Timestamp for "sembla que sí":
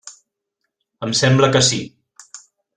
1.21-1.81